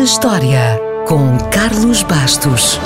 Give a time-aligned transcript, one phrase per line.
[0.00, 2.80] na História, com Carlos Bastos.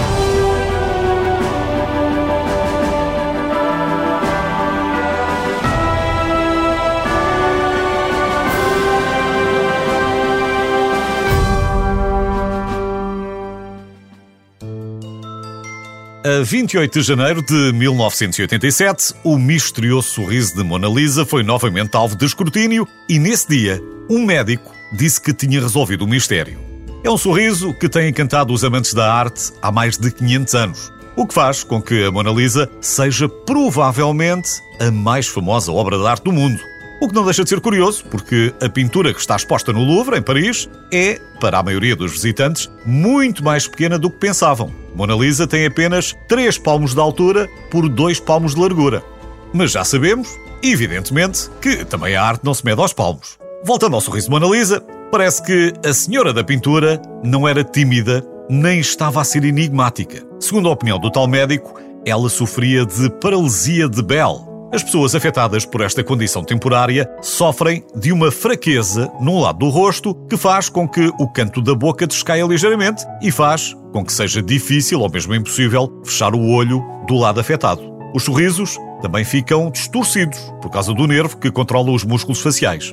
[16.24, 22.16] A 28 de janeiro de 1987, o misterioso sorriso de Mona Lisa foi novamente alvo
[22.16, 26.73] de escrutínio e, nesse dia, um médico disse que tinha resolvido o mistério.
[27.04, 30.92] É um sorriso que tem encantado os amantes da arte há mais de 500 anos,
[31.14, 34.48] o que faz com que a Mona Lisa seja provavelmente
[34.80, 36.58] a mais famosa obra de arte do mundo.
[37.02, 40.16] O que não deixa de ser curioso, porque a pintura que está exposta no Louvre,
[40.16, 44.72] em Paris, é, para a maioria dos visitantes, muito mais pequena do que pensavam.
[44.94, 49.04] Mona Lisa tem apenas 3 palmos de altura por 2 palmos de largura.
[49.52, 50.26] Mas já sabemos,
[50.62, 53.36] evidentemente, que também a arte não se mede aos palmos.
[53.62, 58.24] Voltando ao sorriso de Mona Lisa, parece que a senhora da pintura não era tímida
[58.48, 60.22] nem estava a ser enigmática.
[60.38, 65.64] Segundo a opinião do tal médico, ela sofria de paralisia de Bell, as pessoas afetadas
[65.64, 70.88] por esta condição temporária sofrem de uma fraqueza num lado do rosto que faz com
[70.88, 75.32] que o canto da boca descaia ligeiramente e faz com que seja difícil ou mesmo
[75.32, 77.82] impossível fechar o olho do lado afetado.
[78.12, 82.92] Os sorrisos também ficam distorcidos por causa do nervo que controla os músculos faciais.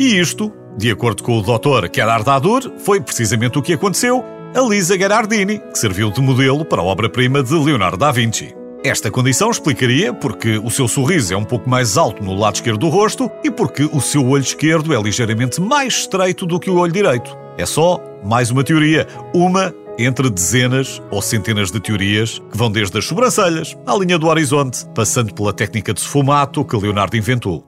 [0.00, 1.88] E isto, de acordo com o Dr.
[1.92, 6.80] Gerard Adur, foi precisamente o que aconteceu a Lisa Gherardini, que serviu de modelo para
[6.80, 8.54] a obra-prima de Leonardo da Vinci.
[8.84, 12.78] Esta condição explicaria porque o seu sorriso é um pouco mais alto no lado esquerdo
[12.78, 16.76] do rosto e porque o seu olho esquerdo é ligeiramente mais estreito do que o
[16.76, 17.36] olho direito.
[17.58, 22.96] É só mais uma teoria, uma entre dezenas ou centenas de teorias que vão desde
[22.96, 27.66] as sobrancelhas à linha do horizonte, passando pela técnica de sfumato que Leonardo inventou.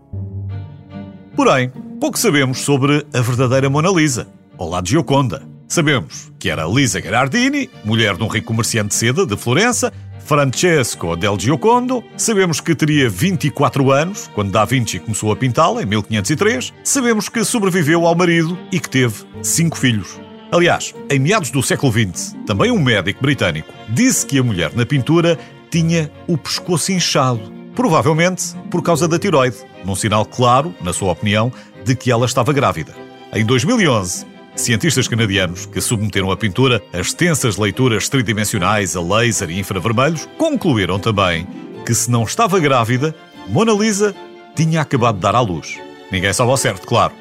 [1.34, 5.42] Porém, pouco sabemos sobre a verdadeira Mona Lisa, ou la Gioconda.
[5.68, 9.92] Sabemos que era Lisa Gherardini, mulher de um rico comerciante de seda de Florença,
[10.24, 12.02] Francesco del Giocondo.
[12.16, 16.72] Sabemos que teria 24 anos quando Da Vinci começou a pintá-la, em 1503.
[16.82, 20.18] Sabemos que sobreviveu ao marido e que teve cinco filhos.
[20.50, 24.86] Aliás, em meados do século XX, também um médico britânico disse que a mulher na
[24.86, 25.38] pintura
[25.70, 31.52] tinha o pescoço inchado, provavelmente por causa da tiroide, num sinal claro, na sua opinião,
[31.84, 32.94] de que ela estava grávida.
[33.32, 34.26] Em 2011,
[34.56, 40.98] Cientistas canadianos que submeteram a pintura a extensas leituras tridimensionais a laser e infravermelhos concluíram
[40.98, 41.46] também
[41.86, 43.14] que, se não estava grávida,
[43.48, 44.14] Mona Lisa
[44.54, 45.78] tinha acabado de dar à luz.
[46.10, 47.14] Ninguém sabe ao certo, claro.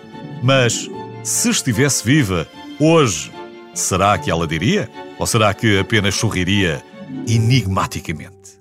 [0.44, 0.90] Mas,
[1.24, 2.47] se estivesse viva,
[2.80, 3.31] hoje,
[3.74, 4.90] será que ela diria?
[5.18, 6.84] Ou será que apenas sorriria
[7.28, 8.59] enigmaticamente?